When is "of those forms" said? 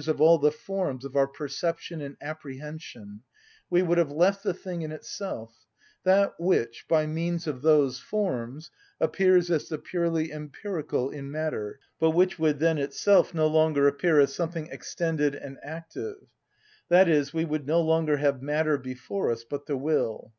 7.46-8.70